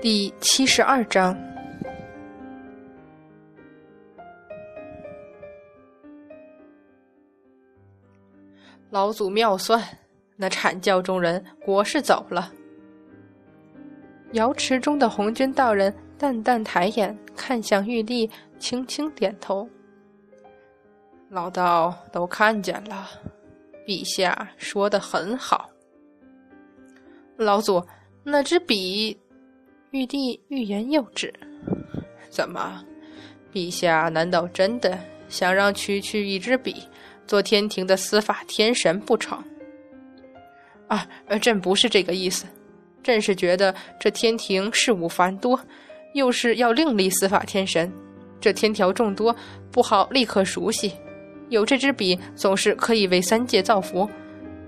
[0.00, 1.36] 第七十二章。
[8.90, 9.82] 老祖妙算，
[10.36, 12.52] 那阐教中人果是走了。
[14.32, 19.68] 瑶池中的红军道人淡淡抬眼看向玉帝，轻轻点头。
[21.30, 23.08] 老道都看见了，
[23.86, 25.68] 陛下说的很好。
[27.36, 27.84] 老祖，
[28.24, 29.18] 那支笔。
[29.90, 31.32] 玉帝欲言又止，
[32.28, 32.84] 怎么？
[33.50, 34.98] 陛下难道真的
[35.30, 36.82] 想让区区一支笔
[37.26, 39.42] 做天庭的司法天神不成？
[40.88, 41.08] 啊，
[41.40, 42.44] 朕不是这个意思，
[43.02, 45.58] 朕是觉得这天庭事务繁多，
[46.12, 47.90] 又是要另立司法天神，
[48.38, 49.34] 这天条众多，
[49.72, 50.92] 不好立刻熟悉。
[51.48, 54.08] 有这支笔，总是可以为三界造福。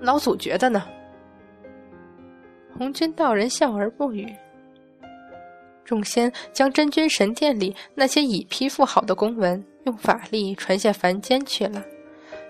[0.00, 0.82] 老祖觉得呢？
[2.76, 4.32] 红军道人笑而不语。
[5.84, 11.84] 众仙将真君神殿里那些已批复好的公文用法力传下凡间去了，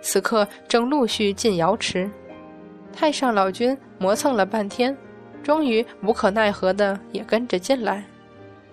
[0.03, 2.09] 此刻正陆续进瑶池。
[2.93, 4.97] 太上老君磨蹭了半天，
[5.43, 8.05] 终于无可奈何的也跟着进来，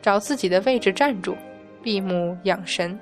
[0.01, 1.35] 找自己的位置站住，
[1.81, 2.99] 闭目养神。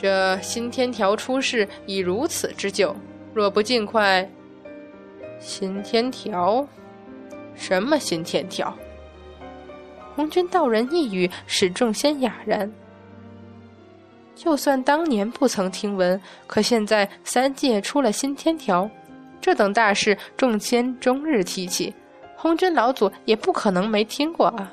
[0.00, 2.94] 这新天条出世已如此之久，
[3.34, 4.26] 若不尽快……
[5.40, 6.66] 新天条？
[7.56, 8.72] 什么新天条？
[10.14, 12.72] 红军道人一语，使众仙哑然。
[14.36, 18.88] 就算当年不曾听闻，可现在三界出了新天条，
[19.40, 21.92] 这等大事，众仙终日提起，
[22.36, 24.72] 红军老祖也不可能没听过啊！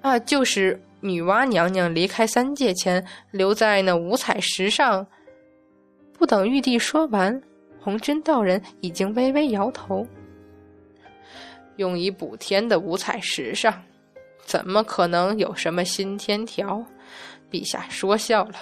[0.00, 5.06] 啊，就是女娲娘娘离开三界前留在那五彩石上。
[6.12, 7.40] 不等玉帝说完，
[7.80, 10.06] 红军道人已经微微摇头。
[11.76, 13.82] 用以补天的五彩石上，
[14.44, 16.84] 怎么可能有什么新天条？
[17.50, 18.54] 陛下说笑了。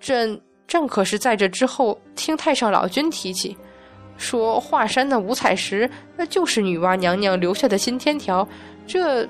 [0.00, 3.56] 朕朕可是在这之后听太上老君提起，
[4.16, 8.46] 说华山的五彩石那就是女娲娘娘留下的新天条。
[8.86, 9.26] 这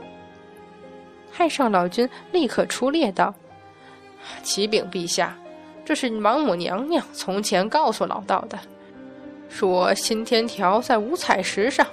[1.36, 3.34] 太上老君立刻出列道
[4.44, 5.36] ：“启禀陛下，
[5.84, 8.56] 这是王母娘娘从前告诉老道的。”
[9.50, 11.84] 说新天条在五彩石上，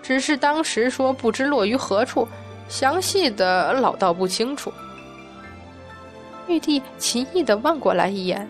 [0.00, 2.26] 只是当时说不知落于何处，
[2.68, 4.72] 详细的老道不清楚。
[6.46, 8.48] 玉帝奇异的望过来一眼，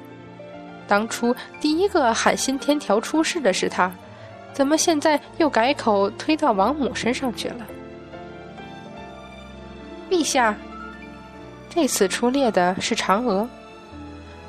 [0.86, 3.90] 当初第一个喊新天条出世的是他，
[4.52, 7.66] 怎么现在又改口推到王母身上去了？
[10.08, 10.56] 陛下，
[11.68, 13.48] 这次出猎的是嫦娥，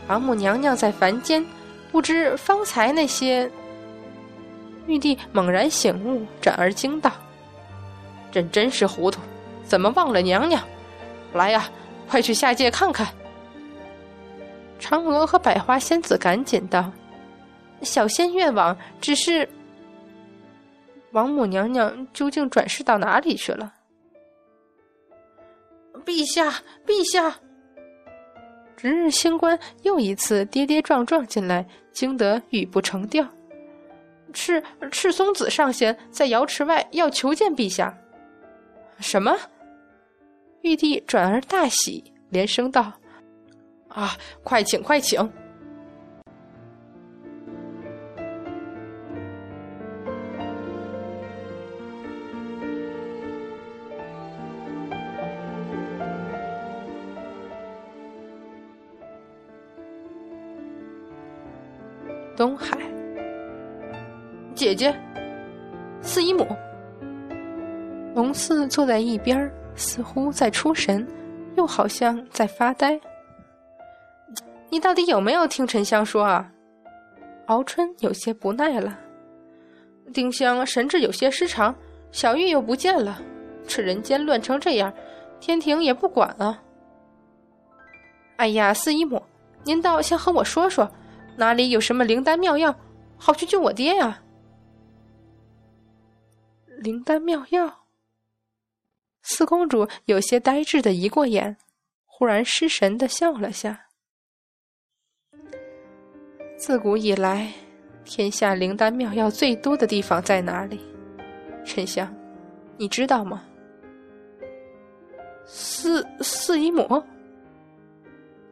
[0.07, 1.45] 王母娘娘在凡间，
[1.91, 3.49] 不知方才那些。
[4.87, 7.11] 玉帝猛然醒悟，转而惊道
[8.31, 9.19] ：“朕真是糊涂，
[9.63, 10.63] 怎么忘了娘娘？
[11.33, 11.69] 来呀，
[12.09, 13.07] 快去下界看看。”
[14.81, 16.91] 嫦娥和百花仙子赶紧道
[17.83, 19.47] ：“小仙愿往，只是
[21.11, 23.73] 王母娘娘究竟转世到哪里去了？”
[26.05, 26.49] 陛下，
[26.85, 27.39] 陛下！
[28.75, 33.27] 值日星官又一次跌跌撞撞进来，惊得语不成调。
[34.31, 37.97] 赤赤松子上仙在瑶池外要求见陛下。
[38.99, 39.35] 什么？
[40.61, 42.91] 玉帝转而大喜，连声道
[43.89, 44.11] ：“啊，
[44.43, 45.31] 快请，快请！”
[64.59, 64.93] 姐姐，
[66.01, 66.45] 四姨母，
[68.13, 71.07] 龙四坐在一边，似乎在出神，
[71.55, 72.99] 又好像在发呆。
[74.69, 76.51] 你到底有没有听沉香说啊？
[77.45, 78.99] 敖春有些不耐了。
[80.13, 81.73] 丁香神志有些失常，
[82.11, 83.21] 小玉又不见了，
[83.65, 84.93] 这人间乱成这样，
[85.39, 86.61] 天庭也不管啊。
[88.35, 89.23] 哎呀，四姨母，
[89.63, 90.91] 您倒先和我说说，
[91.37, 92.75] 哪里有什么灵丹妙药，
[93.15, 94.19] 好去救我爹呀？
[96.79, 97.83] 灵丹妙药，
[99.21, 101.57] 四公主有些呆滞的移过眼，
[102.05, 103.87] 忽然失神的笑了下。
[106.57, 107.51] 自古以来，
[108.05, 110.79] 天下灵丹妙药最多的地方在哪里？
[111.65, 112.13] 沉香，
[112.77, 113.43] 你知道吗？
[115.45, 117.03] 四四姨母。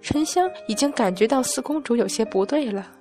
[0.02, 2.92] 沉香已经感觉到四公主有些不对了，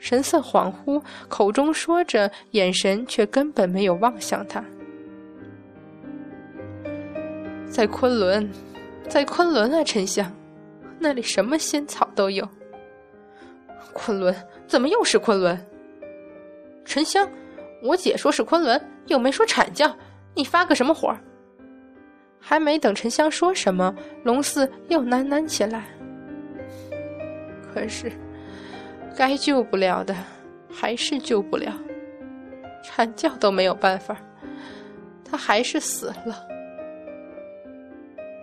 [0.00, 4.64] 神色恍惚，口中说着，眼神却根本没有望向他。
[7.70, 8.50] 在昆仑，
[9.08, 10.32] 在昆仑啊，沉香，
[10.98, 12.48] 那里什么仙草都有。
[13.92, 14.34] 昆仑
[14.66, 15.66] 怎么又是昆仑？
[16.84, 17.28] 沉香，
[17.82, 19.94] 我姐说是昆仑，又没说阐教，
[20.34, 21.14] 你发个什么火？
[22.40, 23.94] 还没等沉香说什么，
[24.24, 25.84] 龙四又喃喃起来。
[27.72, 28.10] 可是，
[29.16, 30.14] 该救不了的，
[30.72, 31.72] 还是救不了。
[32.82, 34.16] 阐教都没有办法，
[35.24, 36.46] 他还是死了。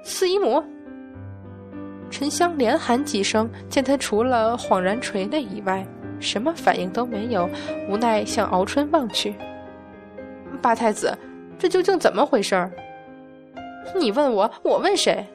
[0.03, 0.63] 四姨母，
[2.09, 5.85] 沉香连喊几声，见他除了恍然垂泪以外，
[6.19, 7.49] 什么反应都没有，
[7.89, 9.35] 无奈向敖春望去。
[10.61, 11.17] 八太子，
[11.57, 12.71] 这究竟怎么回事儿？
[13.99, 15.25] 你问我，我问谁？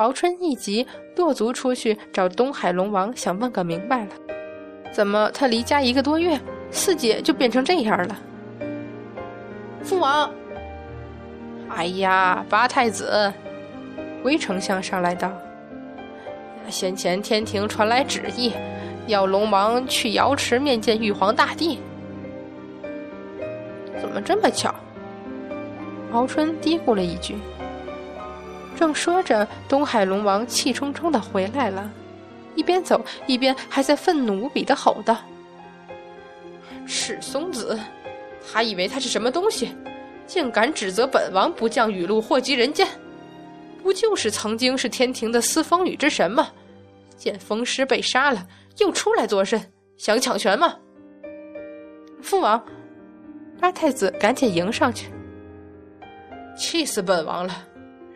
[0.00, 4.08] 敖春一急，跺足出去找东海龙王，想问个明白了。
[4.90, 8.18] 怎么他离家一个多月，四姐就变成这样了？
[9.82, 10.30] 父王，
[11.68, 13.30] 哎呀，八太子，
[14.22, 15.30] 魏丞相上来道
[16.70, 18.54] ：“先前天庭传来旨意，
[19.06, 21.78] 要龙王去瑶池面见玉皇大帝。
[24.00, 24.74] 怎么这么巧？”
[26.10, 27.36] 敖春嘀咕了一句。
[28.80, 31.92] 正说着，东海龙王气冲冲的回来了，
[32.54, 35.18] 一边走一边还在愤怒无比的吼道
[36.88, 37.78] ：“赤松子，
[38.42, 39.76] 还以为他是什么东西，
[40.26, 42.88] 竟敢指责本王不降雨露祸及人间！
[43.82, 46.48] 不就是曾经是天庭的司风雨之神吗？
[47.18, 48.46] 见风师被杀了，
[48.78, 49.60] 又出来作甚？
[49.98, 50.74] 想抢权吗？”
[52.22, 52.64] 父王，
[53.60, 55.10] 八太子赶紧迎上去，
[56.56, 57.66] 气死本王了！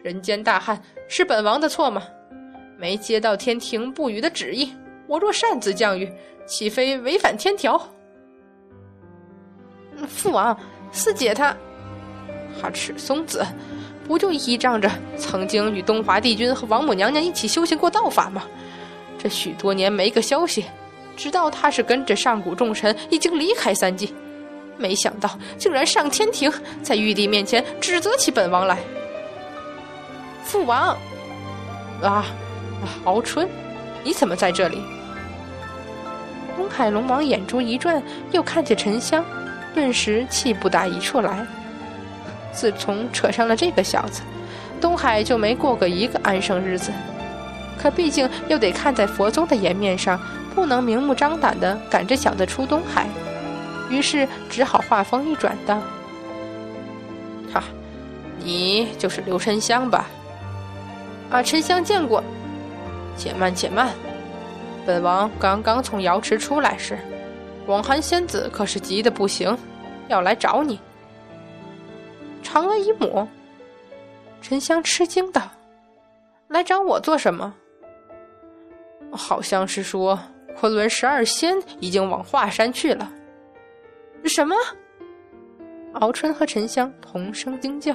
[0.04, 0.78] 人间大旱
[1.08, 2.02] 是本王的错吗？
[2.76, 4.70] 没接到天庭不雨的旨意，
[5.06, 6.12] 我若擅自降雨，
[6.44, 7.80] 岂非违反天条？
[10.06, 10.54] 父王，
[10.92, 11.56] 四姐她，
[12.60, 13.46] 哈赤松子，
[14.06, 18.44] 不就依仗着曾经与东华帝君和王母娘娘一起修行过道法吗？
[19.18, 20.66] 这许多年没个消息，
[21.16, 24.06] 直到他是跟着上古众神已经离开三界，
[24.76, 26.52] 没想到竟然上天庭，
[26.82, 28.78] 在玉帝面前指责起本王来。
[30.44, 30.96] 父王，
[32.02, 32.26] 啊，
[33.05, 33.49] 敖春，
[34.05, 34.82] 你怎么在这里？
[36.56, 38.00] 东海龙王眼珠一转，
[38.31, 39.25] 又看见沉香，
[39.75, 41.44] 顿时气不打一处来。
[42.52, 44.23] 自从扯上了这个小子，
[44.81, 46.93] 东海就没过过一个安生日子。
[47.76, 50.20] 可毕竟又得看在佛宗的颜面上，
[50.55, 53.08] 不能明目张胆的赶这小子出东海，
[53.90, 55.82] 于是只好话锋一转道
[57.52, 57.64] ：“哈，
[58.38, 60.06] 你就是刘沉香吧？”
[61.34, 62.22] 啊，沉香见过。
[63.16, 63.92] 且慢，且慢。
[64.86, 66.96] 本王刚刚从瑶池出来时，
[67.66, 69.58] 广寒仙子可是急得不行，
[70.06, 70.78] 要来找你。
[72.44, 73.26] 嫦娥姨母，
[74.40, 75.42] 沉香吃惊道
[76.46, 77.52] ：“来找我做什么？”
[79.10, 80.16] 好像是说
[80.56, 83.10] 昆仑十二仙已经往华山去了。
[84.25, 84.54] 什么？
[85.94, 87.92] 敖春和沉香同声惊叫。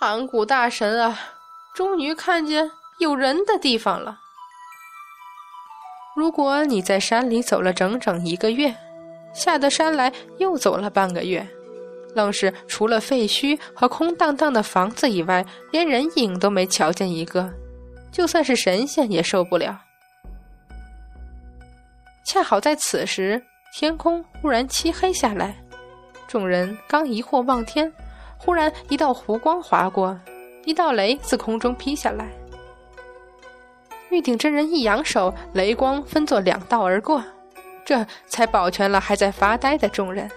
[0.00, 1.20] 盘古大神啊，
[1.74, 4.18] 终于看见有人的地方了。
[6.16, 8.74] 如果你在山里走了整整一个月，
[9.34, 11.46] 下得山来又走了半个月，
[12.14, 17.52] 愣是除了废墟和空荡荡的房子以外，连人影都没瞧见一个，
[18.10, 19.78] 就算是神仙也受不了。
[22.24, 23.42] 恰好在此时，
[23.74, 25.62] 天空忽然漆黑下来，
[26.26, 27.92] 众人刚疑惑望天。
[28.42, 30.18] 忽然，一道弧光划过，
[30.64, 32.26] 一道雷自空中劈下来。
[34.08, 37.22] 玉鼎真人一扬手，雷光分作两道而过，
[37.84, 40.28] 这才保全了还在发呆的众人。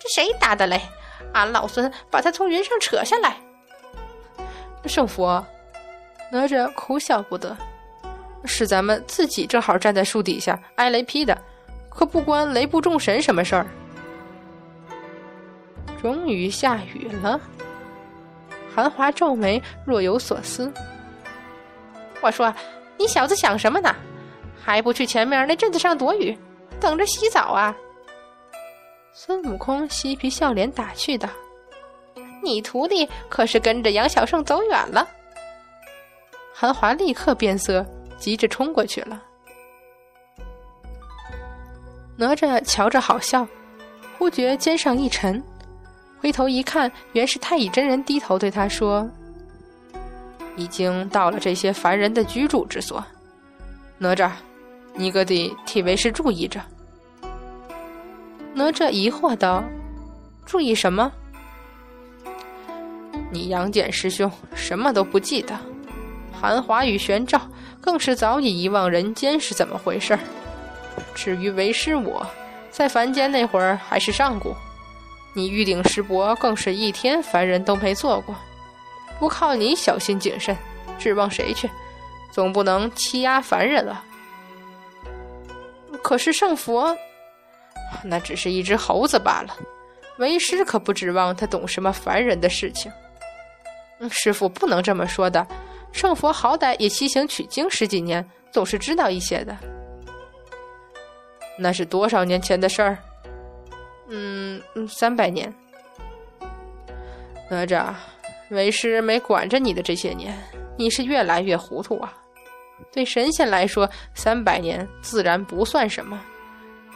[0.00, 0.80] 这谁打的雷？
[1.32, 3.36] 俺老孙把他从云上扯下来！
[4.84, 5.46] 圣佛，
[6.32, 7.56] 哪吒哭笑不得。
[8.44, 11.36] 是咱们自己正好站在树底下挨雷劈的，
[11.88, 13.66] 可不关雷部众神什么事儿。
[16.00, 17.40] 终于下雨了，
[18.74, 20.72] 韩华皱眉，若有所思。
[22.20, 22.54] 我说
[22.96, 23.94] ：“你小子想什么呢？
[24.60, 26.36] 还不去前面那镇子上躲雨？
[26.80, 27.74] 等着洗澡啊！
[29.12, 31.28] 孙悟空嬉皮笑脸打趣道
[32.42, 35.08] ：“你徒弟可是跟着杨小胜走远了。”
[36.54, 37.84] 韩华立刻变色，
[38.16, 39.22] 急着冲过去了。
[42.16, 43.46] 哪吒瞧着好笑，
[44.18, 45.42] 忽觉肩上一沉，
[46.20, 49.08] 回头一看，原是太乙真人低头对他说
[50.56, 53.04] ：“已经到了这些凡人的居住之所，
[53.98, 54.30] 哪吒，
[54.94, 56.60] 你可得替为师注意着。”
[58.54, 59.62] 哪吒疑惑道
[60.44, 61.12] ：“注意什么？
[63.30, 65.56] 你杨戬师兄什么都不记得，
[66.32, 67.40] 韩华与玄照
[67.80, 70.20] 更是早已遗忘人间是怎么回事儿。
[71.14, 72.26] 至于为师我，
[72.70, 74.54] 在凡间那会儿还是上古，
[75.34, 78.34] 你玉鼎石帛更是一天凡人都没做过。
[79.18, 80.56] 不靠你小心谨慎，
[80.98, 81.68] 指望谁去？
[82.30, 84.04] 总不能欺压凡人了。
[86.02, 86.96] 可是圣佛……”
[88.04, 89.56] 那只是一只猴子罢了，
[90.18, 92.92] 为师可不指望他懂什么凡人的事情。
[94.10, 95.44] 师傅不能这么说的，
[95.90, 99.56] 圣佛好歹也西行取经十几年，总是知道一些的。
[101.58, 102.98] 那是多少年前的事儿？
[104.08, 105.52] 嗯，三百年。
[107.50, 107.94] 哪吒，
[108.50, 110.36] 为师没管着你的这些年，
[110.76, 112.12] 你是越来越糊涂啊。
[112.92, 116.20] 对神仙来说，三百年自然不算什么。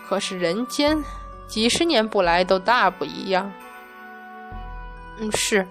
[0.06, 0.96] 可是人间，
[1.46, 3.50] 几十年不来都大不一样。
[5.18, 5.66] 嗯，是。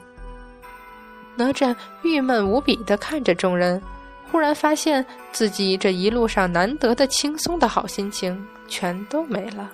[1.35, 3.81] 哪吒郁闷无比的看着众人，
[4.31, 9.71] 忽然发现自己这一路上难得的轻松的好心情全都没了。